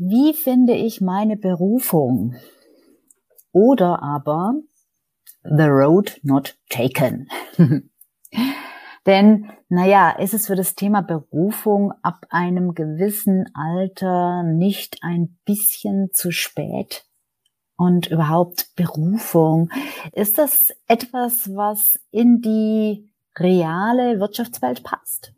[0.00, 2.36] Wie finde ich meine Berufung?
[3.50, 4.54] Oder aber
[5.42, 7.28] The Road Not Taken.
[9.06, 16.10] Denn, naja, ist es für das Thema Berufung ab einem gewissen Alter nicht ein bisschen
[16.12, 17.04] zu spät?
[17.76, 19.68] Und überhaupt Berufung,
[20.12, 25.32] ist das etwas, was in die reale Wirtschaftswelt passt?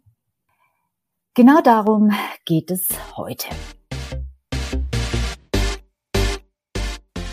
[1.32, 2.12] Genau darum
[2.44, 3.46] geht es heute.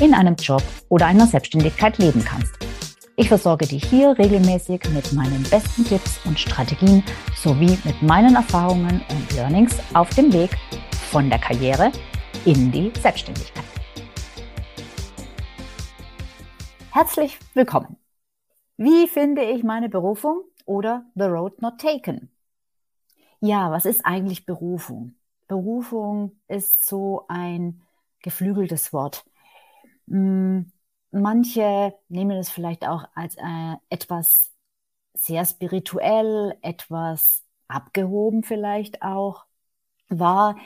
[0.00, 2.52] in einem Job oder einer Selbstständigkeit leben kannst.
[3.16, 7.04] Ich versorge dich hier regelmäßig mit meinen besten Tipps und Strategien
[7.36, 10.50] sowie mit meinen Erfahrungen und Learnings auf dem Weg
[11.10, 11.92] von der Karriere
[12.44, 13.64] in die Selbstständigkeit.
[16.90, 17.96] Herzlich willkommen.
[18.76, 22.30] Wie finde ich meine Berufung oder The Road Not Taken?
[23.40, 25.14] Ja, was ist eigentlich Berufung?
[25.46, 27.82] Berufung ist so ein
[28.22, 29.24] geflügeltes Wort.
[30.08, 30.72] Hm,
[31.10, 34.52] manche nehmen es vielleicht auch als äh, etwas
[35.14, 39.46] sehr spirituell, etwas abgehoben vielleicht auch
[40.08, 40.56] wahr.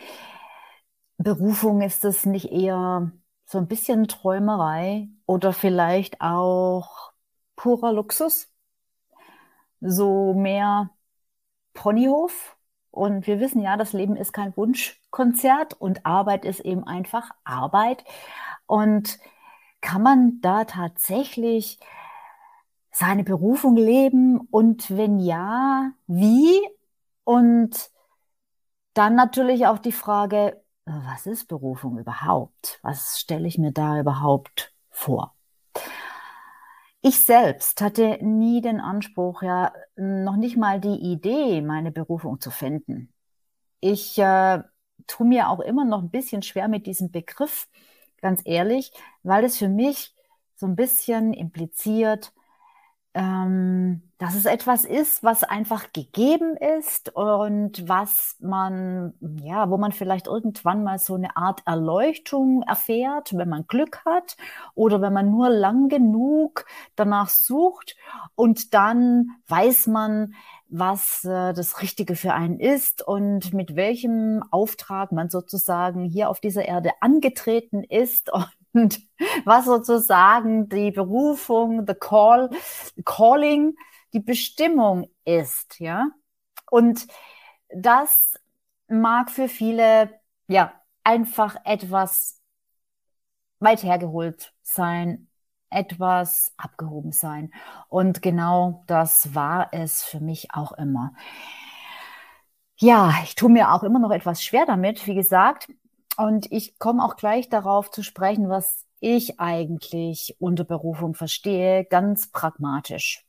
[1.19, 3.13] Berufung ist es nicht eher
[3.45, 7.13] so ein bisschen Träumerei oder vielleicht auch
[7.57, 8.49] purer Luxus?
[9.81, 10.91] So mehr
[11.75, 12.58] Ponyhof?
[12.91, 18.05] Und wir wissen ja, das Leben ist kein Wunschkonzert und Arbeit ist eben einfach Arbeit.
[18.67, 19.19] Und
[19.81, 21.79] kann man da tatsächlich
[22.91, 24.41] seine Berufung leben?
[24.51, 26.61] Und wenn ja, wie?
[27.25, 27.91] Und
[28.95, 32.81] dann natürlich auch die Frage, was ist Berufung überhaupt?
[32.83, 35.38] Was stelle ich mir da überhaupt vor?
[37.01, 42.51] Ich selbst hatte nie den Anspruch, ja, noch nicht mal die Idee, meine Berufung zu
[42.51, 43.13] finden.
[43.81, 44.63] Ich äh,
[45.07, 47.69] tue mir auch immer noch ein bisschen schwer mit diesem Begriff,
[48.23, 48.93] ganz ehrlich,
[49.25, 50.15] weil es für mich
[50.57, 52.33] so ein bisschen impliziert,
[53.15, 59.93] ähm, dass es etwas ist, was einfach gegeben ist und was man, ja, wo man
[59.93, 64.37] vielleicht irgendwann mal so eine Art Erleuchtung erfährt, wenn man Glück hat
[64.75, 67.97] oder wenn man nur lang genug danach sucht
[68.35, 70.35] und dann weiß man,
[70.69, 76.41] was äh, das Richtige für einen ist und mit welchem Auftrag man sozusagen hier auf
[76.41, 78.49] dieser Erde angetreten ist und
[79.45, 82.51] was sozusagen die Berufung, the call,
[83.05, 83.77] calling,
[84.13, 86.09] die Bestimmung ist, ja.
[86.71, 87.07] Und
[87.69, 88.39] das
[88.89, 90.11] mag für viele,
[90.49, 90.73] ja,
[91.05, 92.41] einfach etwas
[93.61, 95.29] weit hergeholt sein,
[95.71, 97.53] etwas abgehoben sein.
[97.89, 101.13] Und genau das war es für mich auch immer.
[102.81, 105.69] Ja, ich tue mir auch immer noch etwas schwer damit, wie gesagt.
[106.19, 112.33] Und ich komme auch gleich darauf zu sprechen, was ich eigentlich unter Berufung verstehe, ganz
[112.33, 113.25] pragmatisch.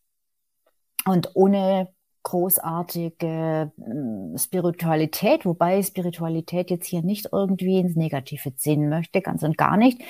[1.05, 9.21] Und ohne großartige hm, Spiritualität, wobei Spiritualität jetzt hier nicht irgendwie ins Negative ziehen möchte,
[9.21, 10.01] ganz und gar nicht,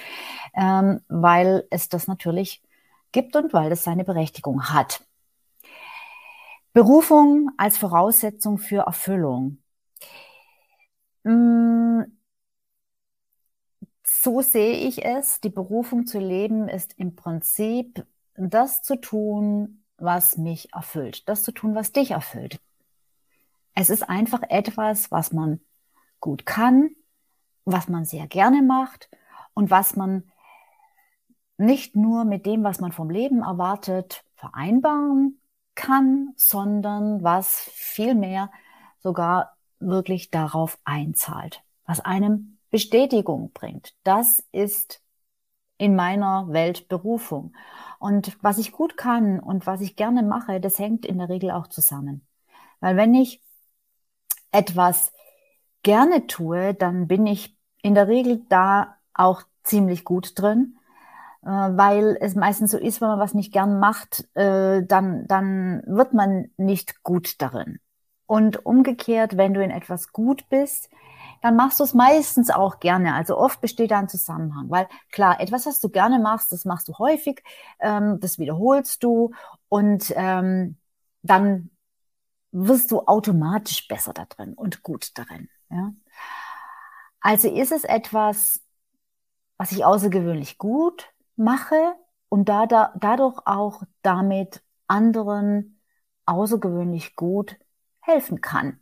[0.55, 2.63] ähm, weil es das natürlich
[3.11, 5.05] gibt und weil es seine Berechtigung hat.
[6.71, 9.57] Berufung als Voraussetzung für Erfüllung.
[11.25, 12.18] Hm,
[14.09, 15.39] so sehe ich es.
[15.41, 18.05] Die Berufung zu leben ist im Prinzip
[18.35, 22.59] das zu tun, was mich erfüllt, das zu tun, was dich erfüllt.
[23.75, 25.59] Es ist einfach etwas, was man
[26.19, 26.91] gut kann,
[27.65, 29.09] was man sehr gerne macht
[29.53, 30.23] und was man
[31.57, 35.39] nicht nur mit dem, was man vom Leben erwartet, vereinbaren
[35.75, 38.49] kann, sondern was vielmehr
[38.99, 43.95] sogar wirklich darauf einzahlt, was einem Bestätigung bringt.
[44.03, 45.01] Das ist
[45.77, 47.53] in meiner Welt Berufung.
[47.99, 51.51] Und was ich gut kann und was ich gerne mache, das hängt in der Regel
[51.51, 52.25] auch zusammen.
[52.79, 53.41] Weil wenn ich
[54.51, 55.11] etwas
[55.83, 60.77] gerne tue, dann bin ich in der Regel da auch ziemlich gut drin,
[61.43, 65.83] äh, weil es meistens so ist, wenn man was nicht gern macht, äh, dann, dann
[65.85, 67.79] wird man nicht gut darin.
[68.25, 70.89] Und umgekehrt, wenn du in etwas gut bist,
[71.41, 73.13] dann machst du es meistens auch gerne.
[73.15, 76.87] Also oft besteht da ein Zusammenhang, weil klar, etwas, was du gerne machst, das machst
[76.87, 77.43] du häufig,
[77.79, 79.31] ähm, das wiederholst du
[79.69, 80.77] und ähm,
[81.21, 81.69] dann
[82.51, 85.49] wirst du automatisch besser da drin und gut darin.
[85.69, 85.93] Ja?
[87.21, 88.61] Also ist es etwas,
[89.57, 91.95] was ich außergewöhnlich gut mache
[92.29, 95.79] und da, da, dadurch auch damit anderen
[96.25, 97.57] außergewöhnlich gut
[98.01, 98.79] helfen kann.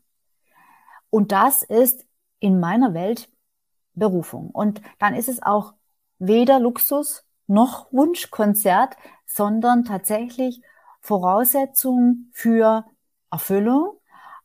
[1.10, 2.06] Und das ist
[2.40, 3.30] in meiner Welt
[3.94, 4.52] Berufung.
[4.52, 5.74] Und dann ist es auch
[6.20, 8.96] weder Luxus noch Wunschkonzert,
[9.26, 10.62] sondern tatsächlich
[11.02, 12.86] Voraussetzung für
[13.32, 14.00] Erfüllung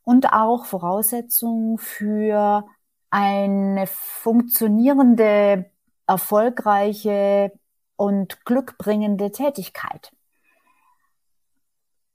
[0.05, 2.67] und auch Voraussetzung für
[3.11, 5.71] eine funktionierende,
[6.07, 7.53] erfolgreiche
[7.97, 10.13] und glückbringende Tätigkeit.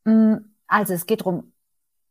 [0.05, 0.37] Mm,
[0.67, 1.53] also es geht darum,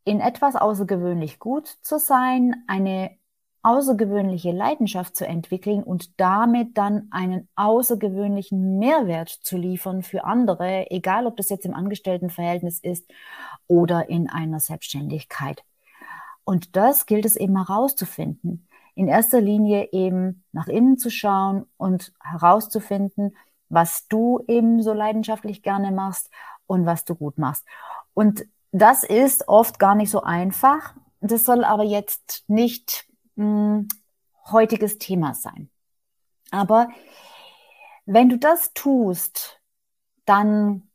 [0.03, 3.17] in etwas außergewöhnlich gut zu sein, eine
[3.63, 11.27] außergewöhnliche Leidenschaft zu entwickeln und damit dann einen außergewöhnlichen Mehrwert zu liefern für andere, egal
[11.27, 13.05] ob das jetzt im Angestelltenverhältnis ist
[13.67, 15.63] oder in einer Selbstständigkeit.
[16.43, 18.67] Und das gilt es eben herauszufinden.
[18.95, 23.35] In erster Linie eben nach innen zu schauen und herauszufinden,
[23.69, 26.29] was du eben so leidenschaftlich gerne machst
[26.67, 27.65] und was du gut machst.
[28.13, 30.93] Und das ist oft gar nicht so einfach.
[31.19, 33.06] Das soll aber jetzt nicht
[33.37, 33.87] mh, hm,
[34.51, 35.69] heutiges Thema sein.
[36.51, 36.89] Aber
[38.05, 39.61] wenn du das tust,
[40.25, 40.89] dann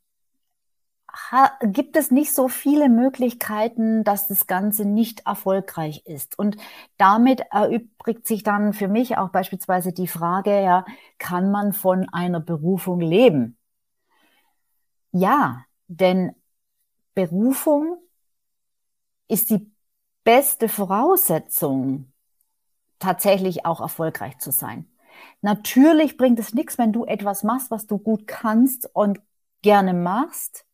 [1.63, 6.37] gibt es nicht so viele Möglichkeiten, dass das Ganze nicht erfolgreich ist.
[6.37, 6.57] Und
[6.97, 10.85] damit erübrigt sich dann für mich auch beispielsweise die Frage, ja,
[11.19, 13.57] kann man von einer Berufung leben?
[15.11, 16.35] Ja, denn
[17.13, 17.97] Berufung
[19.27, 19.71] ist die
[20.23, 22.12] beste Voraussetzung,
[23.03, 24.87] tatsächlich auch erfolgreich zu sein.
[25.41, 29.21] Natürlich bringt es nichts, wenn du etwas machst, was du gut kannst und
[29.61, 30.65] gerne machst,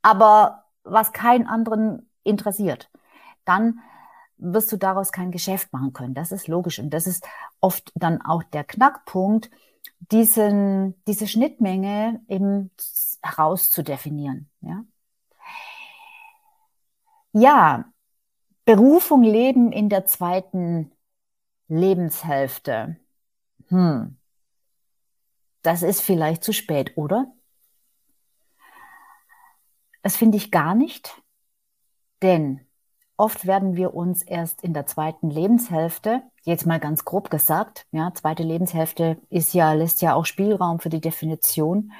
[0.00, 2.90] aber was keinen anderen interessiert.
[3.44, 3.80] Dann
[4.38, 6.14] wirst du daraus kein Geschäft machen können.
[6.14, 6.78] Das ist logisch.
[6.78, 7.24] Und das ist
[7.60, 9.50] oft dann auch der Knackpunkt,
[9.98, 12.70] diesen, diese Schnittmenge eben
[13.22, 14.50] herauszudefinieren.
[14.60, 14.84] Ja?
[17.32, 17.84] Ja,
[18.64, 20.92] Berufung leben in der zweiten
[21.72, 22.96] Lebenshälfte.
[23.68, 24.18] Hm.
[25.62, 27.32] Das ist vielleicht zu spät, oder?
[30.02, 31.22] Das finde ich gar nicht,
[32.20, 32.60] denn
[33.16, 38.12] oft werden wir uns erst in der zweiten Lebenshälfte, jetzt mal ganz grob gesagt, ja,
[38.12, 41.92] zweite Lebenshälfte ist ja, lässt ja auch Spielraum für die Definition,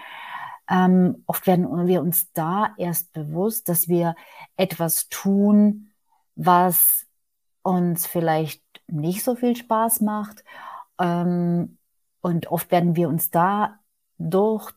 [0.69, 4.17] ähm, oft werden wir uns da erst bewusst, dass wir
[4.57, 5.93] etwas tun,
[6.35, 7.07] was
[7.63, 10.45] uns vielleicht nicht so viel Spaß macht.
[10.99, 11.79] Ähm,
[12.21, 13.79] und oft werden wir uns da
[14.19, 14.73] durch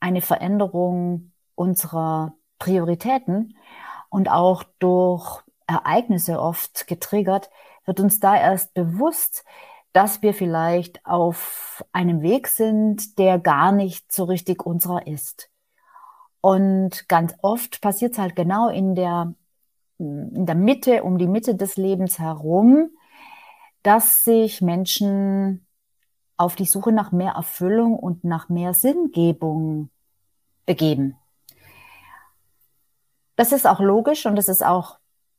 [0.00, 3.56] eine Veränderung unserer Prioritäten
[4.08, 7.50] und auch durch Ereignisse oft getriggert,
[7.84, 9.44] wird uns da erst bewusst,
[9.92, 15.50] dass wir vielleicht auf einem Weg sind, der gar nicht so richtig unserer ist.
[16.40, 19.34] Und ganz oft passiert es halt genau in der,
[19.98, 22.90] in der Mitte, um die Mitte des Lebens herum,
[23.86, 25.64] dass sich Menschen
[26.36, 29.90] auf die Suche nach mehr Erfüllung und nach mehr Sinngebung
[30.66, 31.16] begeben.
[33.36, 34.98] Das ist auch logisch und das ist auch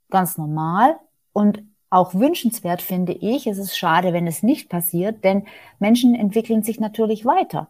[0.09, 0.95] ganz normal.
[1.33, 3.47] Und auch wünschenswert finde ich.
[3.47, 5.45] Es ist schade, wenn es nicht passiert, denn
[5.79, 7.69] Menschen entwickeln sich natürlich weiter.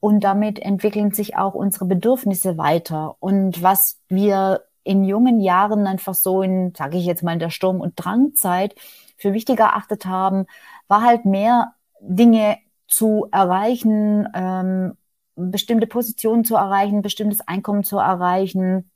[0.00, 3.16] Und damit entwickeln sich auch unsere Bedürfnisse weiter.
[3.20, 7.50] Und was wir in jungen Jahren einfach so in, sage ich jetzt mal, in der
[7.50, 8.74] Sturm- und Drangzeit
[9.16, 10.46] für wichtig erachtet haben,
[10.88, 14.96] war halt mehr Dinge zu erreichen, ähm,
[15.36, 18.90] bestimmte Positionen zu erreichen, bestimmtes Einkommen zu erreichen,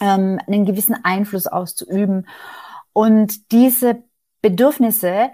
[0.00, 2.28] ähm, einen gewissen Einfluss auszuüben.
[2.92, 4.04] Und diese
[4.40, 5.30] Bedürfnisse,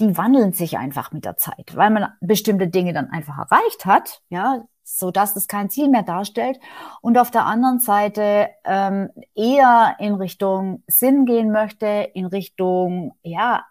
[0.00, 4.22] die wandeln sich einfach mit der Zeit, weil man bestimmte Dinge dann einfach erreicht hat,
[4.28, 6.60] ja, so dass es kein Ziel mehr darstellt
[7.00, 13.64] und auf der anderen Seite ähm, eher in Richtung Sinn gehen möchte, in Richtung ja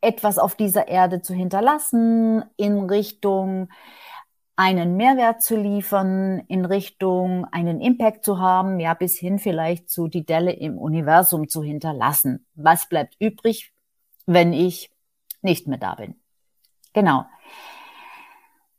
[0.00, 3.68] etwas auf dieser Erde zu hinterlassen, in Richtung
[4.56, 10.08] einen Mehrwert zu liefern, in Richtung einen Impact zu haben, ja, bis hin vielleicht zu
[10.08, 12.46] die Delle im Universum zu hinterlassen.
[12.54, 13.72] Was bleibt übrig,
[14.26, 14.90] wenn ich
[15.40, 16.16] nicht mehr da bin?
[16.92, 17.24] Genau.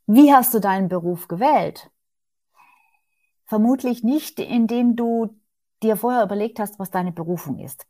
[0.06, 1.90] Wie hast du deinen Beruf gewählt?
[3.46, 5.40] Vermutlich nicht, indem du
[5.84, 7.86] dir vorher überlegt hast, was deine Berufung ist.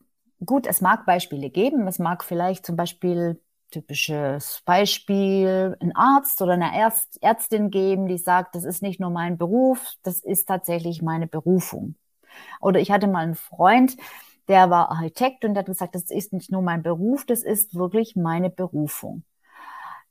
[0.45, 1.87] gut, es mag Beispiele geben.
[1.87, 3.41] Es mag vielleicht zum Beispiel
[3.71, 9.09] typisches Beispiel ein Arzt oder eine Ärzt, Ärztin geben, die sagt, das ist nicht nur
[9.11, 11.95] mein Beruf, das ist tatsächlich meine Berufung.
[12.61, 13.97] Oder ich hatte mal einen Freund,
[14.49, 17.75] der war Architekt und der hat gesagt, das ist nicht nur mein Beruf, das ist
[17.75, 19.23] wirklich meine Berufung.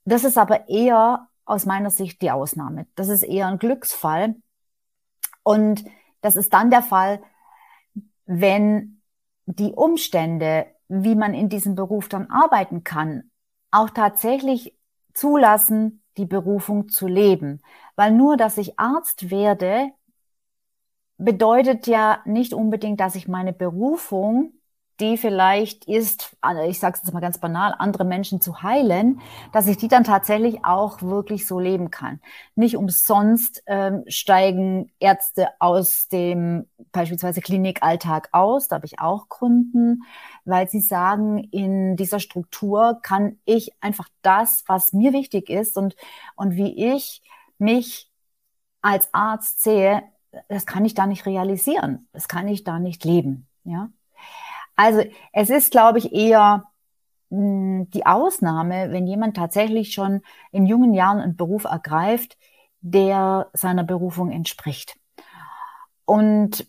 [0.05, 2.87] Das ist aber eher aus meiner Sicht die Ausnahme.
[2.95, 4.37] Das ist eher ein Glücksfall.
[5.43, 5.85] Und
[6.21, 7.23] das ist dann der Fall,
[8.27, 9.03] wenn
[9.47, 13.31] die Umstände, wie man in diesem Beruf dann arbeiten kann,
[13.71, 14.77] auch tatsächlich
[15.13, 17.63] zulassen, die Berufung zu leben.
[17.97, 19.91] Weil nur, dass ich Arzt werde,
[21.19, 24.55] bedeutet ja nicht unbedingt, dass ich meine Berufung
[25.01, 29.21] die vielleicht ist, also ich sage es jetzt mal ganz banal, andere Menschen zu heilen,
[29.53, 32.21] dass ich die dann tatsächlich auch wirklich so leben kann.
[32.55, 40.03] Nicht umsonst ähm, steigen Ärzte aus dem beispielsweise Klinikalltag aus, da habe ich auch Kunden,
[40.45, 45.97] weil sie sagen, in dieser Struktur kann ich einfach das, was mir wichtig ist und,
[46.37, 47.23] und wie ich
[47.59, 48.11] mich
[48.83, 50.03] als Arzt sehe,
[50.49, 53.91] das kann ich da nicht realisieren, das kann ich da nicht leben, ja.
[54.81, 56.65] Also es ist, glaube ich, eher
[57.29, 60.23] mh, hm, die Ausnahme, wenn jemand tatsächlich schon
[60.53, 62.39] in jungen Jahren einen Beruf ergreift,
[62.81, 64.97] der seiner Berufung entspricht.
[66.07, 66.67] Und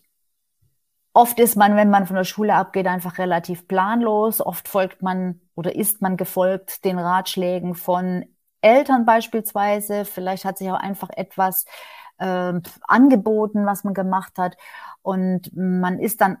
[1.14, 4.42] oft ist man, wenn man von der Schule abgeht, einfach relativ planlos.
[4.42, 8.26] Oft folgt man oder ist man gefolgt den Ratschlägen von
[8.60, 10.04] Eltern beispielsweise.
[10.04, 11.64] Vielleicht hat sich auch einfach etwas
[12.18, 12.52] äh,
[12.82, 14.58] angeboten, was man gemacht hat.
[15.00, 16.36] Und man ist dann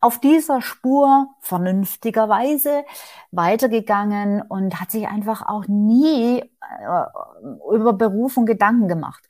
[0.00, 2.84] auf dieser Spur vernünftigerweise
[3.30, 9.24] weitergegangen und hat sich einfach auch nie äh, über Berufung Gedanken gemacht.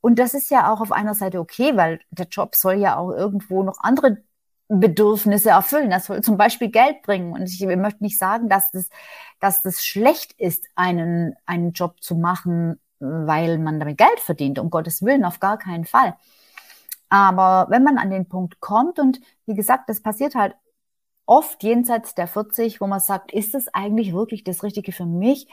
[0.00, 3.10] Und das ist ja auch auf einer Seite okay, weil der Job soll ja auch
[3.10, 4.18] irgendwo noch andere
[4.68, 5.90] Bedürfnisse erfüllen.
[5.90, 7.32] Das soll zum Beispiel Geld bringen.
[7.32, 8.88] Und ich möchte nicht sagen, dass das,
[9.40, 14.58] dass das schlecht ist, einen, einen Job zu machen, weil man damit Geld verdient.
[14.58, 16.16] Um Gottes Willen, auf gar keinen Fall.
[17.16, 20.54] Aber wenn man an den Punkt kommt und wie gesagt, das passiert halt
[21.24, 25.48] oft jenseits der 40, wo man sagt, ist es eigentlich wirklich das Richtige für mich?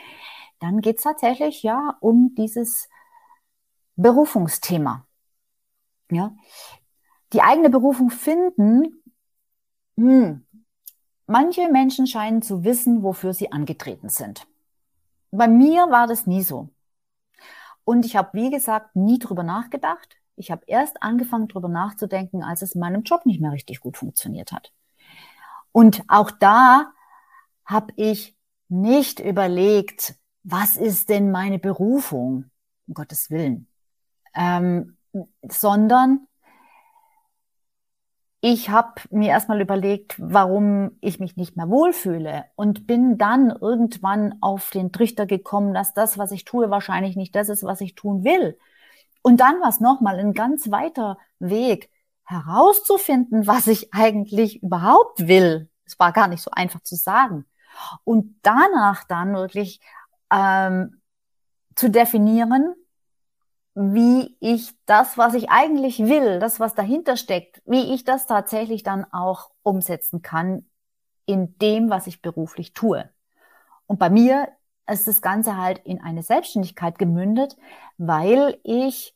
[0.60, 2.89] Dann geht es tatsächlich ja um dieses
[3.96, 5.08] Berufungsthema.
[6.12, 6.36] Ja.
[7.32, 9.01] Die eigene Berufung finden,
[9.96, 10.46] hm,
[11.27, 14.46] manche Menschen scheinen zu wissen, wofür sie angetreten sind.
[15.32, 16.67] Bei mir war das nie so.
[17.86, 20.17] Und ich habe, wie gesagt, nie drüber nachgedacht.
[20.36, 23.98] Ich habe erst angefangen, darüber nachzudenken, als es in meinem Job nicht mehr richtig gut
[23.98, 24.74] funktioniert hat.
[25.72, 26.92] Und auch da
[27.66, 28.36] habe ich
[28.70, 32.50] nicht überlegt, was ist denn meine Berufung,
[32.88, 33.68] um Gottes Willen,
[34.36, 34.98] ähm,
[35.48, 36.28] sondern
[38.46, 44.36] ich habe mir erstmal überlegt, warum ich mich nicht mehr wohlfühle und bin dann irgendwann
[44.42, 47.96] auf den Trichter gekommen, dass das, was ich tue, wahrscheinlich nicht das ist, was ich
[47.96, 48.58] tun will.
[49.24, 51.89] Und dann war es nochmal ein ganz weiter Weg,
[52.25, 55.70] herauszufinden, was ich eigentlich überhaupt will.
[55.86, 57.46] Es war gar nicht so einfach zu sagen.
[58.03, 59.82] Und danach dann wirklich
[60.32, 61.01] ähm,
[61.75, 62.75] zu definieren,
[63.75, 68.84] wie ich das, was ich eigentlich will, das, was dahinter steckt, wie ich das tatsächlich
[68.84, 70.70] dann auch umsetzen kann
[71.25, 73.10] in dem, was ich beruflich tue.
[73.88, 74.50] Und bei mir
[74.88, 77.58] ist das Ganze halt in eine Selbstständigkeit gemündet,
[77.98, 79.16] weil ich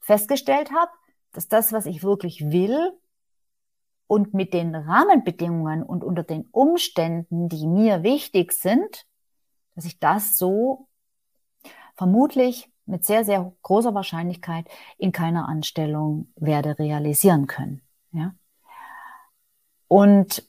[0.00, 0.90] festgestellt habe,
[1.32, 2.92] dass das, was ich wirklich will
[4.06, 9.06] und mit den Rahmenbedingungen und unter den Umständen, die mir wichtig sind,
[9.74, 10.88] dass ich das so
[11.94, 17.82] vermutlich mit sehr, sehr großer Wahrscheinlichkeit in keiner Anstellung werde realisieren können.
[18.12, 18.34] Ja?
[19.88, 20.44] Und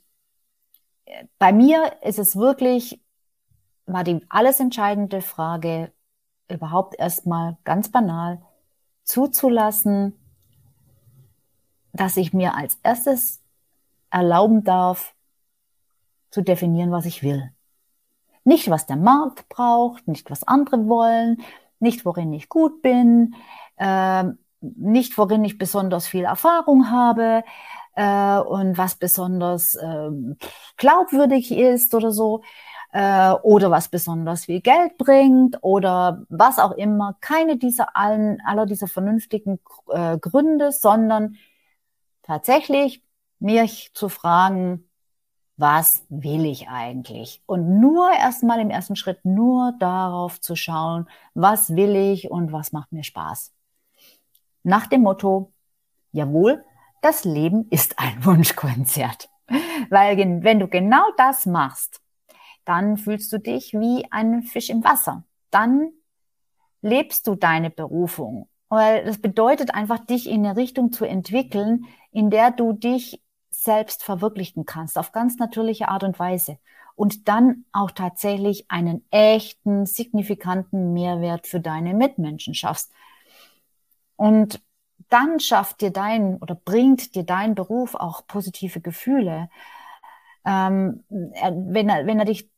[1.40, 3.02] bei mir ist es wirklich
[3.88, 5.92] war die alles entscheidende Frage
[6.50, 8.42] überhaupt erstmal ganz banal
[9.04, 10.14] zuzulassen,
[11.94, 13.42] dass ich mir als erstes
[14.12, 15.14] erlauben darf,
[16.30, 17.52] zu definieren, was ich will.
[18.44, 21.42] Nicht, was der Markt braucht, nicht, was andere wollen,
[21.80, 23.36] nicht, worin ich gut bin,
[23.78, 24.26] äh,
[24.60, 27.44] nicht, worin ich besonders viel Erfahrung habe
[27.96, 30.10] äh, und was besonders äh,
[30.78, 32.44] glaubwürdig ist oder so,
[32.92, 37.18] äh, oder was besonders viel Geld bringt oder was auch immer.
[37.22, 41.36] Keine dieser allen, aller dieser vernünftigen äh, Gründe, sondern
[42.24, 43.04] tatsächlich
[43.40, 44.88] mich zu fragen,
[45.58, 47.42] was will ich eigentlich?
[47.48, 52.72] Und nur erstmal im ersten Schritt nur darauf zu schauen, was will ich und was
[52.72, 53.54] macht mir Spaß.
[54.64, 55.52] Nach dem Motto,
[56.12, 56.64] jawohl,
[57.02, 59.30] das Leben ist ein Wunschkonzert.
[59.90, 62.02] Weil wenn du genau das machst,
[62.68, 65.24] dann fühlst du dich wie ein Fisch im Wasser.
[65.52, 65.92] Dann
[66.82, 68.50] lebst du deine Berufung.
[68.68, 74.04] Weil das bedeutet einfach, dich in eine Richtung zu entwickeln, in der du dich selbst
[74.04, 76.60] verwirklichen kannst, auf ganz natürliche Art und Weise.
[76.96, 82.92] Und dann auch tatsächlich einen echten, signifikanten Mehrwert für deine Mitmenschen schaffst.
[84.18, 84.62] Und
[85.08, 89.50] dann schafft dir dein oder bringt dir dein Beruf auch positive Gefühle.
[90.46, 92.50] Ähm, wenn, er, wenn er dich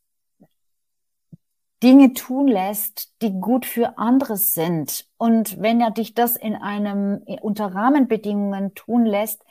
[1.82, 5.06] Dinge tun lässt, die gut für andere sind.
[5.16, 9.44] Und wenn er dich das in einem, unter Rahmenbedingungen tun lässt,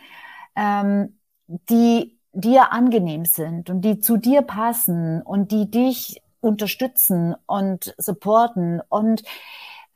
[0.55, 7.95] ähm, die dir angenehm sind und die zu dir passen und die dich unterstützen und
[7.97, 8.81] supporten.
[8.87, 9.23] Und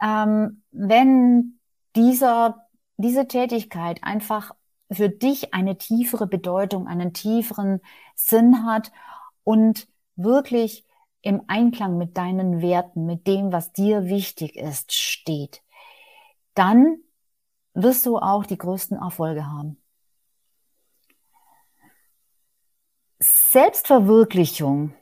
[0.02, 1.60] ähm, wenn
[1.96, 4.56] dieser, diese Tätigkeit einfach
[4.92, 7.82] für dich eine tiefere Bedeutung, einen tieferen
[8.16, 8.92] Sinn hat
[9.44, 10.86] und wirklich
[11.24, 15.64] im Einklang mit deinen Werten, mit dem, was dir wichtig ist, steht,
[16.54, 16.98] dann
[17.74, 19.82] wirst du auch die größten Erfolge haben.
[23.20, 24.94] Selbstverwirklichung,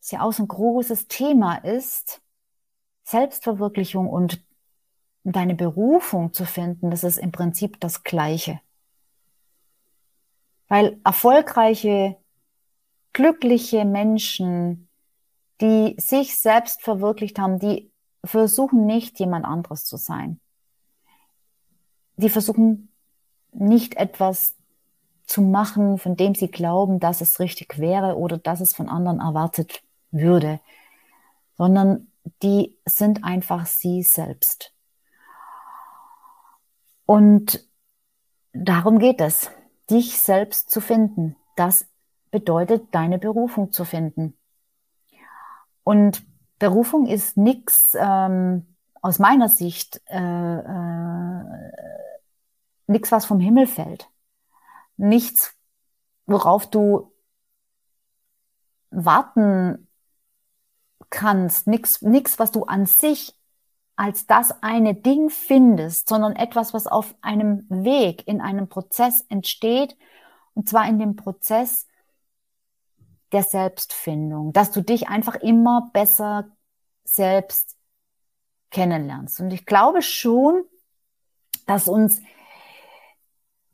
[0.00, 2.20] was ja auch so ein großes Thema ist,
[3.04, 4.44] Selbstverwirklichung und
[5.22, 8.60] deine Berufung zu finden, das ist im Prinzip das Gleiche.
[10.68, 12.18] Weil erfolgreiche
[13.14, 14.88] glückliche Menschen,
[15.62, 17.90] die sich selbst verwirklicht haben, die
[18.24, 20.40] versuchen nicht jemand anderes zu sein.
[22.16, 22.92] Die versuchen
[23.52, 24.54] nicht etwas
[25.26, 29.20] zu machen, von dem sie glauben, dass es richtig wäre oder dass es von anderen
[29.20, 30.60] erwartet würde,
[31.56, 32.08] sondern
[32.42, 34.74] die sind einfach sie selbst.
[37.06, 37.66] Und
[38.52, 39.50] darum geht es,
[39.90, 41.36] dich selbst zu finden.
[41.56, 41.86] Das
[42.34, 44.36] bedeutet, deine Berufung zu finden.
[45.84, 46.26] Und
[46.58, 50.18] Berufung ist nichts ähm, aus meiner Sicht äh,
[50.58, 51.44] äh,
[52.88, 54.10] nichts, was vom Himmel fällt.
[54.96, 55.54] Nichts,
[56.26, 57.12] worauf du
[58.90, 59.86] warten
[61.10, 63.38] kannst, nichts, nichts, was du an sich
[63.94, 69.96] als das eine Ding findest, sondern etwas, was auf einem Weg, in einem Prozess entsteht,
[70.54, 71.86] und zwar in dem Prozess
[73.34, 76.46] der Selbstfindung, dass du dich einfach immer besser
[77.04, 77.76] selbst
[78.70, 79.40] kennenlernst.
[79.40, 80.64] Und ich glaube schon,
[81.66, 82.20] dass uns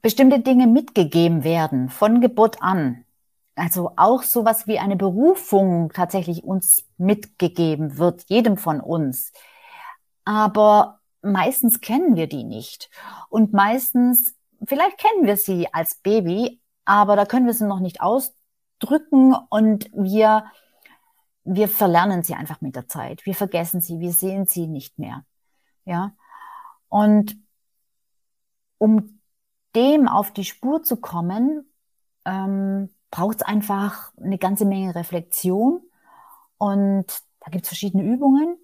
[0.02, 3.04] bestimmte Dinge mitgegeben werden von Geburt an.
[3.54, 9.32] Also auch sowas wie eine Berufung tatsächlich uns mitgegeben wird, jedem von uns.
[10.24, 12.88] Aber meistens kennen wir die nicht.
[13.28, 18.00] Und meistens, vielleicht kennen wir sie als Baby, aber da können wir sie noch nicht
[18.00, 18.32] aus
[18.80, 20.44] drücken und wir,
[21.44, 23.24] wir verlernen sie einfach mit der Zeit.
[23.24, 25.24] Wir vergessen sie, wir sehen sie nicht mehr.
[25.84, 26.12] Ja.
[26.88, 27.36] Und
[28.78, 29.20] um
[29.74, 31.70] dem auf die Spur zu kommen,
[32.24, 35.82] ähm, braucht es einfach eine ganze Menge Reflexion.
[36.58, 37.06] Und
[37.40, 38.56] da gibt es verschiedene Übungen.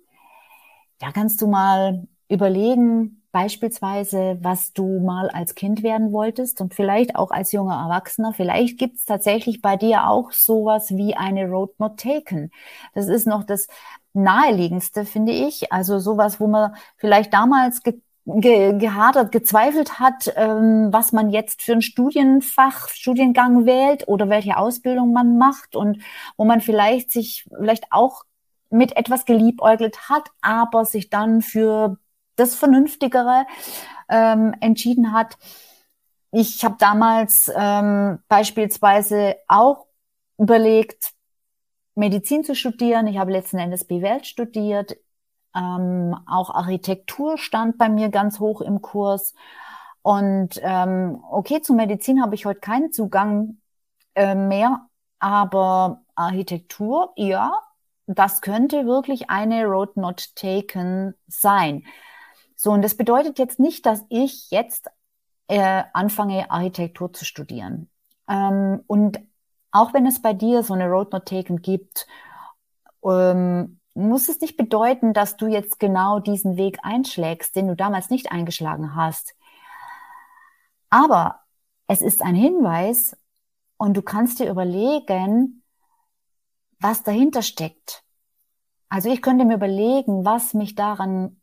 [0.99, 7.17] Da kannst du mal überlegen, beispielsweise, was du mal als Kind werden wolltest und vielleicht
[7.17, 8.33] auch als junger Erwachsener.
[8.33, 12.51] Vielleicht gibt es tatsächlich bei dir auch sowas wie eine Road Not Taken.
[12.95, 13.67] Das ist noch das
[14.15, 15.73] naheliegendste, finde ich.
[15.73, 21.63] Also sowas, wo man vielleicht damals ge ge gehadert, gezweifelt hat, ähm, was man jetzt
[21.63, 26.03] für ein Studienfach, Studiengang wählt oder welche Ausbildung man macht und
[26.37, 28.25] wo man vielleicht sich vielleicht auch
[28.71, 31.99] mit etwas geliebäugelt hat, aber sich dann für
[32.37, 33.47] das Vernünftigere
[34.09, 35.37] ähm, entschieden hat.
[36.31, 39.87] Ich habe damals ähm, beispielsweise auch
[40.39, 41.13] überlegt,
[41.95, 43.07] Medizin zu studieren.
[43.07, 44.97] Ich habe letzten Endes BWL studiert.
[45.55, 49.35] Ähm, auch Architektur stand bei mir ganz hoch im Kurs.
[50.03, 53.57] Und ähm, okay, zu Medizin habe ich heute keinen Zugang
[54.15, 54.87] äh, mehr,
[55.19, 57.51] aber Architektur, ja,
[58.07, 61.85] das könnte wirklich eine Road Not Taken sein.
[62.57, 64.91] So, und das bedeutet jetzt nicht, dass ich jetzt
[65.49, 67.89] äh, anfange, Architektur zu studieren.
[68.29, 69.21] Ähm, und
[69.71, 72.07] auch wenn es bei dir so eine Road Not Taken gibt,
[73.05, 78.11] ähm, muss es nicht bedeuten, dass du jetzt genau diesen Weg einschlägst, den du damals
[78.11, 79.35] nicht eingeschlagen hast.
[80.91, 81.41] Aber
[81.87, 83.17] es ist ein Hinweis
[83.77, 85.63] und du kannst dir überlegen,
[86.81, 88.03] was dahinter steckt.
[88.89, 91.41] Also ich könnte mir überlegen, was mich daran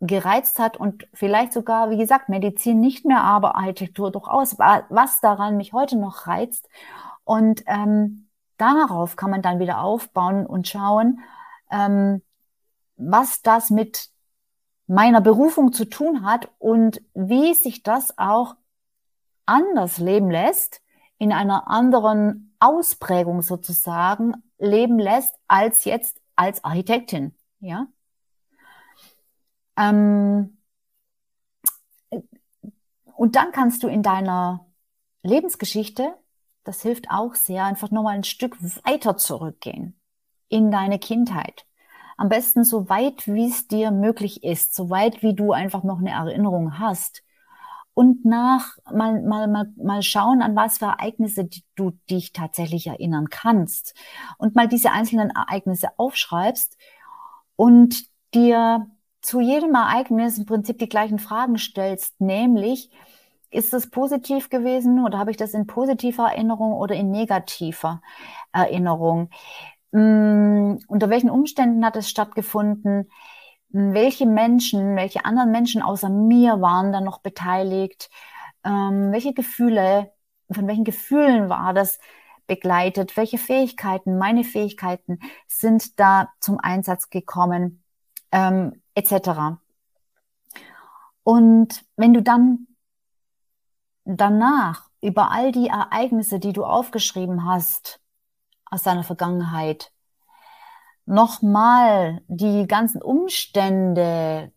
[0.00, 5.56] gereizt hat und vielleicht sogar, wie gesagt, Medizin nicht mehr, aber Architektur durchaus, was daran
[5.56, 6.68] mich heute noch reizt.
[7.24, 11.20] Und ähm, darauf kann man dann wieder aufbauen und schauen,
[11.70, 12.22] ähm,
[12.96, 14.08] was das mit
[14.86, 18.56] meiner Berufung zu tun hat und wie sich das auch
[19.46, 20.82] anders leben lässt,
[21.18, 27.86] in einer anderen Ausprägung sozusagen leben lässt, als jetzt als Architektin, ja.
[29.76, 30.58] Ähm,
[33.16, 34.66] und dann kannst du in deiner
[35.22, 36.14] Lebensgeschichte,
[36.64, 39.98] das hilft auch sehr, einfach nochmal ein Stück weiter zurückgehen
[40.48, 41.66] in deine Kindheit.
[42.16, 45.98] Am besten so weit, wie es dir möglich ist, so weit, wie du einfach noch
[45.98, 47.22] eine Erinnerung hast.
[47.94, 53.28] Und nach mal, mal, mal, mal schauen, an was für Ereignisse du dich tatsächlich erinnern
[53.30, 53.94] kannst.
[54.38, 56.76] Und mal diese einzelnen Ereignisse aufschreibst
[57.56, 58.04] und
[58.34, 58.86] dir
[59.20, 62.90] zu jedem Ereignis im Prinzip die gleichen Fragen stellst, nämlich,
[63.50, 68.00] ist es positiv gewesen oder habe ich das in positiver Erinnerung oder in negativer
[68.52, 69.30] Erinnerung?
[69.92, 73.10] Hm, unter welchen Umständen hat es stattgefunden?
[73.72, 78.10] Hm, welche Menschen, welche anderen Menschen außer mir waren da noch beteiligt?
[78.64, 80.12] Ähm, welche Gefühle,
[80.50, 81.98] von welchen Gefühlen war das
[82.46, 83.16] begleitet?
[83.16, 87.82] Welche Fähigkeiten, meine Fähigkeiten sind da zum Einsatz gekommen?
[88.32, 89.58] Ähm, etc.
[91.22, 92.66] Und wenn du dann
[94.04, 98.00] danach über all die Ereignisse, die du aufgeschrieben hast
[98.64, 99.92] aus deiner Vergangenheit,
[101.06, 104.52] nochmal die ganzen Umstände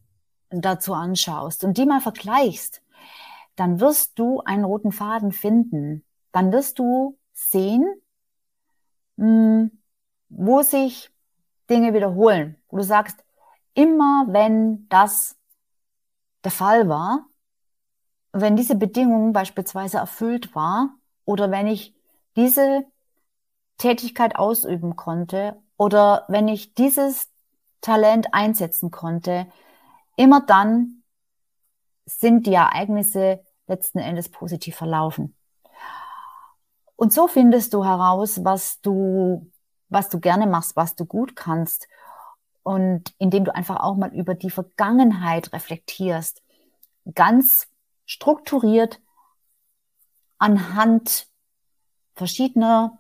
[0.50, 2.82] dazu anschaust und die mal vergleichst,
[3.56, 6.04] dann wirst du einen roten Faden finden.
[6.32, 7.86] Dann wirst du sehen,
[9.18, 9.72] hm,
[10.30, 11.12] wo sich
[11.70, 13.23] Dinge wiederholen, wo du sagst,
[13.74, 15.38] immer wenn das
[16.44, 17.26] der Fall war,
[18.32, 21.96] wenn diese Bedingung beispielsweise erfüllt war oder wenn ich
[22.36, 22.86] diese
[23.78, 27.30] Tätigkeit ausüben konnte oder wenn ich dieses
[27.82, 29.48] Talent einsetzen konnte,
[30.16, 31.04] immer dann
[32.06, 35.36] sind die Ereignisse letzten Endes positiv verlaufen.
[36.96, 39.50] Und so findest du heraus, was du,
[39.90, 41.88] was du gerne machst, was du gut kannst
[42.64, 46.42] und indem du einfach auch mal über die Vergangenheit reflektierst,
[47.14, 47.68] ganz
[48.06, 49.02] strukturiert
[50.38, 51.28] anhand
[52.16, 53.00] verschiedener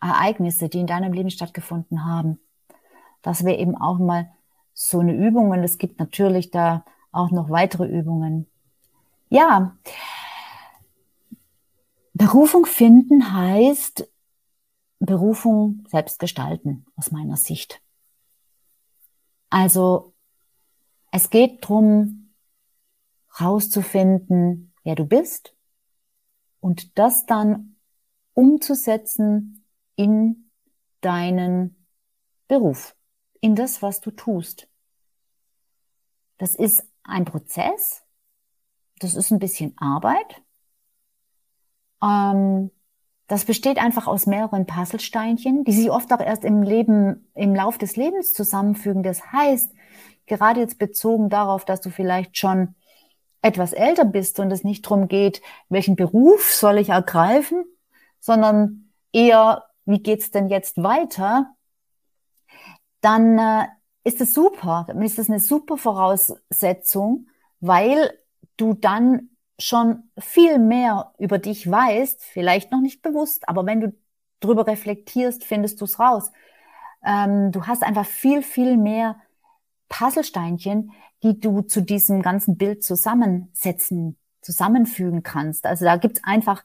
[0.00, 2.40] Ereignisse, die in deinem Leben stattgefunden haben.
[3.22, 4.30] Das wäre eben auch mal
[4.74, 8.46] so eine Übung und es gibt natürlich da auch noch weitere Übungen.
[9.28, 9.76] Ja,
[12.14, 14.08] Berufung finden heißt
[14.98, 17.81] Berufung selbst gestalten, aus meiner Sicht.
[19.52, 20.14] Also
[21.10, 22.34] es geht drum,
[23.38, 25.54] rauszufinden, wer du bist
[26.60, 27.76] und das dann
[28.32, 30.50] umzusetzen in
[31.02, 31.86] deinen
[32.48, 32.96] Beruf,
[33.42, 34.70] in das, was du tust.
[36.38, 38.02] Das ist ein Prozess,
[39.00, 40.40] das ist ein bisschen Arbeit.
[42.02, 42.70] Ähm,
[43.32, 47.78] das besteht einfach aus mehreren Puzzlesteinchen, die sich oft auch erst im Leben, im Lauf
[47.78, 49.02] des Lebens zusammenfügen.
[49.02, 49.72] Das heißt,
[50.26, 52.74] gerade jetzt bezogen darauf, dass du vielleicht schon
[53.40, 55.40] etwas älter bist und es nicht darum geht,
[55.70, 57.64] welchen Beruf soll ich ergreifen,
[58.20, 61.54] sondern eher, wie geht's denn jetzt weiter?
[63.00, 63.66] Dann äh,
[64.04, 67.28] ist es super, dann ist es eine super Voraussetzung,
[67.60, 68.12] weil
[68.58, 69.30] du dann
[69.62, 73.94] schon viel mehr über dich weißt, vielleicht noch nicht bewusst, aber wenn du
[74.40, 76.32] drüber reflektierst, findest du es raus.
[77.04, 79.16] Ähm, du hast einfach viel, viel mehr
[79.88, 85.66] Puzzlesteinchen, die du zu diesem ganzen Bild zusammensetzen, zusammenfügen kannst.
[85.66, 86.64] Also da gibt's einfach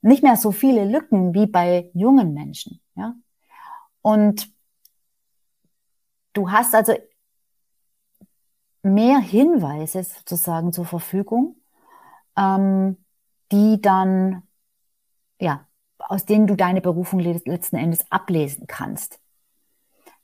[0.00, 2.80] nicht mehr so viele Lücken wie bei jungen Menschen.
[2.94, 3.14] Ja?
[4.02, 4.50] Und
[6.32, 6.94] du hast also
[8.82, 11.56] mehr Hinweise sozusagen zur Verfügung,
[12.36, 12.96] ähm,
[13.52, 14.42] die dann,
[15.38, 15.66] ja,
[15.98, 19.20] aus denen du deine Berufung letzten Endes ablesen kannst.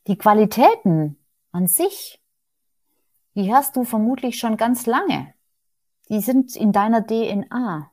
[0.07, 1.17] Die Qualitäten
[1.53, 2.21] an sich,
[3.35, 5.33] die hast du vermutlich schon ganz lange.
[6.09, 7.91] Die sind in deiner DNA.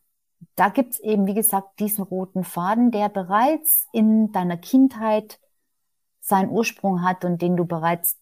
[0.56, 5.40] Da gibt's eben, wie gesagt, diesen roten Faden, der bereits in deiner Kindheit
[6.20, 8.18] seinen Ursprung hat und den du bereits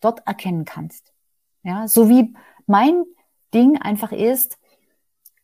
[0.00, 1.12] dort erkennen kannst.
[1.62, 2.34] Ja, so wie
[2.66, 3.04] mein
[3.54, 4.58] Ding einfach ist,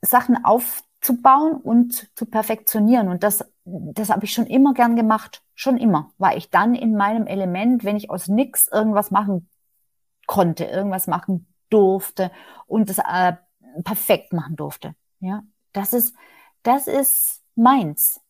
[0.05, 3.09] Sachen aufzubauen und zu perfektionieren.
[3.09, 5.43] Und das, das habe ich schon immer gern gemacht.
[5.55, 9.49] Schon immer war ich dann in meinem Element, wenn ich aus nix irgendwas machen
[10.27, 12.31] konnte, irgendwas machen durfte
[12.67, 13.35] und das äh,
[13.83, 14.95] perfekt machen durfte.
[15.21, 16.15] Ja, das ist,
[16.63, 18.21] das ist meins.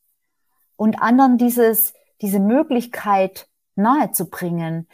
[0.76, 4.88] Und anderen dieses, diese Möglichkeit nahezubringen,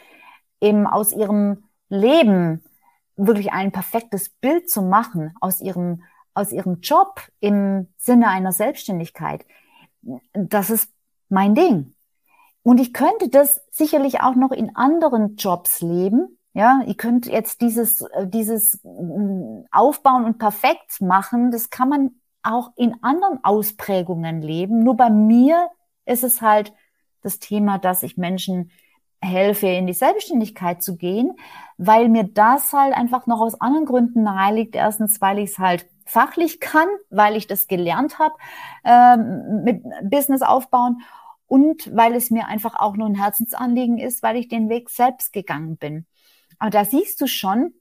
[0.59, 2.63] eben aus ihrem Leben
[3.15, 9.45] wirklich ein perfektes Bild zu machen, aus ihrem, aus ihrem Job im Sinne einer Selbstständigkeit.
[10.33, 10.91] Das ist
[11.29, 11.93] mein Ding.
[12.63, 16.37] Und ich könnte das sicherlich auch noch in anderen Jobs leben.
[16.53, 21.49] Ja, ihr könnt jetzt dieses, äh, dieses mm, Aufbauen und perfekt machen.
[21.51, 22.11] Das kann man
[22.43, 24.83] auch in anderen Ausprägungen leben.
[24.83, 25.69] Nur bei mir
[26.05, 26.73] ist es halt
[27.21, 28.71] das Thema, dass ich Menschen
[29.21, 31.33] helfe, in die Selbstständigkeit zu gehen,
[31.77, 34.75] weil mir das halt einfach noch aus anderen Gründen nahe liegt.
[34.75, 38.35] Erstens, weil ich es halt fachlich kann, weil ich das gelernt habe
[38.83, 41.01] ähm, mit Business aufbauen
[41.47, 45.33] und weil es mir einfach auch nur ein Herzensanliegen ist, weil ich den Weg selbst
[45.33, 46.05] gegangen bin.
[46.59, 47.73] Aber da siehst du schon,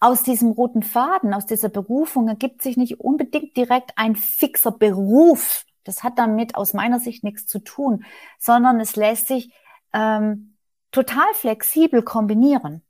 [0.00, 5.64] aus diesem roten Faden, aus dieser Berufung ergibt sich nicht unbedingt direkt ein fixer Beruf.
[5.84, 8.04] Das hat damit aus meiner Sicht nichts zu tun,
[8.38, 9.52] sondern es lässt sich
[9.92, 10.56] ähm,
[10.92, 12.82] total flexibel kombinieren.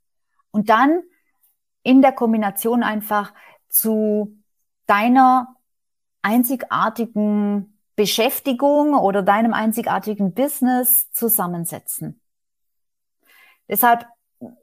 [0.51, 1.01] Und dann
[1.83, 3.33] in der Kombination einfach
[3.69, 4.37] zu
[4.85, 5.55] deiner
[6.21, 12.19] einzigartigen Beschäftigung oder deinem einzigartigen Business zusammensetzen.
[13.67, 14.05] Deshalb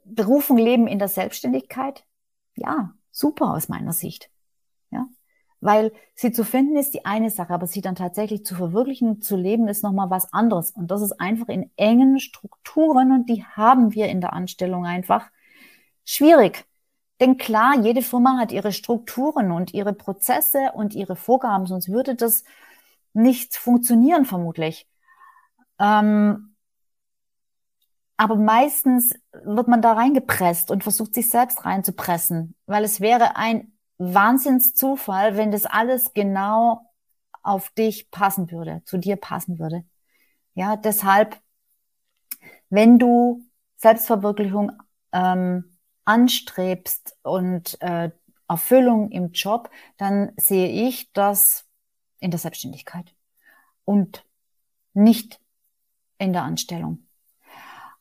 [0.05, 2.05] Berufung leben in der Selbstständigkeit
[2.57, 4.31] ja, super aus meiner Sicht.
[4.91, 5.07] Ja,
[5.61, 9.37] weil sie zu finden ist die eine Sache, aber sie dann tatsächlich zu verwirklichen, zu
[9.37, 10.71] leben, ist nochmal was anderes.
[10.71, 15.31] Und das ist einfach in engen Strukturen und die haben wir in der Anstellung einfach
[16.05, 16.67] schwierig.
[17.21, 22.15] Denn klar, jede Firma hat ihre Strukturen und ihre Prozesse und ihre Vorgaben, sonst würde
[22.15, 22.45] das
[23.15, 24.87] nicht funktionieren, vermutlich.
[25.79, 26.57] Ähm,
[28.19, 33.73] aber meistens wird man da reingepresst und versucht sich selbst reinzupressen, weil es wäre ein
[33.99, 36.91] Wahnsinnszufall, wenn das alles genau
[37.43, 39.85] auf dich passen würde, zu dir passen würde.
[40.55, 41.39] Ja, deshalb,
[42.71, 43.43] wenn du
[43.77, 44.73] Selbstverwirklichung
[45.13, 45.76] ähm,
[46.07, 48.11] anstrebst und äh,
[48.49, 51.67] Erfüllung im Job, dann sehe ich das
[52.21, 53.15] in der Selbstständigkeit
[53.85, 54.25] und
[54.95, 55.41] nicht
[56.19, 57.07] in der Anstellung.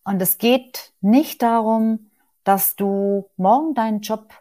[0.03, 2.11] Und es geht nicht darum,
[2.43, 4.33] dass du morgen deinen Job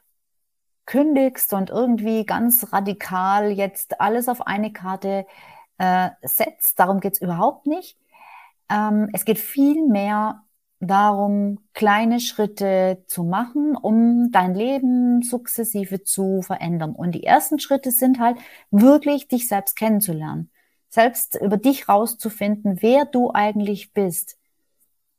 [0.87, 5.27] kündigst und irgendwie ganz radikal jetzt alles auf eine Karte
[5.79, 6.79] äh, setzt.
[6.79, 7.99] Darum geht's überhaupt nicht.
[8.69, 10.44] Ähm, es geht viel mehr
[10.85, 16.95] darum, kleine Schritte zu machen, um dein Leben sukzessive zu verändern.
[16.95, 18.39] Und die ersten Schritte sind halt
[18.71, 20.51] wirklich, dich selbst kennenzulernen,
[20.89, 24.39] selbst über dich rauszufinden, wer du eigentlich bist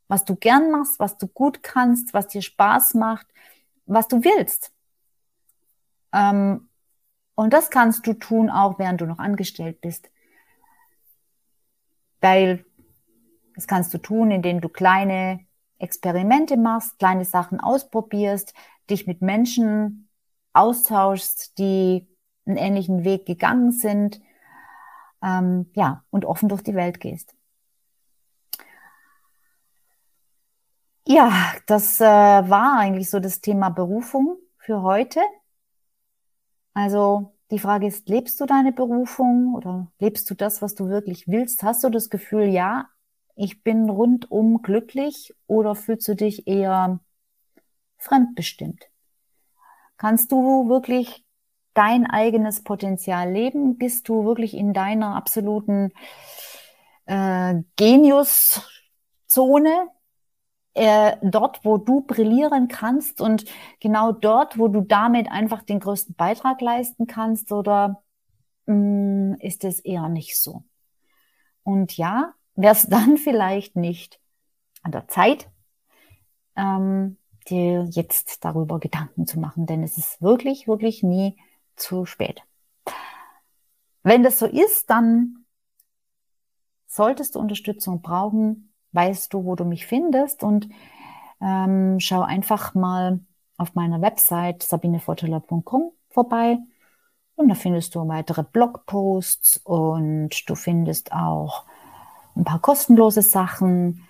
[0.08, 3.28] was du gern machst, was du gut kannst, was dir Spaß macht,
[3.86, 4.72] was du willst.
[6.14, 6.70] Ähm,
[7.36, 10.10] und das kannst du tun, auch während du noch angestellt bist.
[12.22, 12.66] Weil
[13.56, 15.45] das kannst du tun, indem du kleine
[15.80, 18.54] Experimente machst, kleine Sachen ausprobierst,
[18.90, 20.10] dich mit Menschen
[20.54, 22.08] austauschst, die
[22.46, 24.22] einen ähnlichen Weg gegangen sind,
[25.22, 27.36] ähm, ja, und offen durch die Welt gehst.
[31.08, 35.22] Ja, das äh, war eigentlich so das Thema Berufung für heute.
[36.74, 41.28] Also die Frage ist, lebst du deine Berufung oder lebst du das, was du wirklich
[41.28, 41.64] willst?
[41.64, 42.90] Hast du das Gefühl, ja,
[43.36, 47.00] ich bin rundum glücklich oder fühlst du dich eher
[47.98, 48.86] fremdbestimmt?
[49.98, 51.24] Kannst du wirklich
[51.74, 53.78] dein eigenes Potenzial leben?
[53.78, 55.92] Bist du wirklich in deiner absoluten
[57.06, 58.70] äh, Geniuszone?
[60.76, 63.46] äh, dort, wo du brillieren kannst und
[63.80, 68.04] genau dort, wo du damit einfach den größten Beitrag leisten kannst oder
[68.68, 70.64] mh, mm, ist es eher nicht so?
[71.64, 74.20] Und ja, wäre es dann vielleicht nicht
[74.84, 75.50] an der Zeit,
[76.56, 81.38] ähm, dir jetzt darüber Gedanken zu machen, denn es ist wirklich, wirklich nie
[81.76, 82.42] zu spät.
[84.04, 85.46] Wenn das so ist, dann
[86.88, 90.70] solltest du Unterstützung brauchen, weißt du, wo du mich findest und
[91.42, 93.20] ähm, schau einfach mal
[93.58, 96.60] auf meiner Website sabinevorteler.com vorbei
[97.36, 101.66] und da findest du weitere Blogposts und du findest auch
[102.36, 104.08] ein paar kostenlose Sachen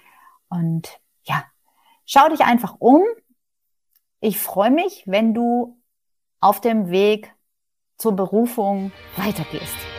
[0.49, 1.43] und ja,
[2.05, 3.03] schau dich einfach um.
[4.19, 5.79] Ich freue mich, wenn du
[6.39, 7.33] auf dem Weg
[7.97, 9.94] zur Berufung weitergehst.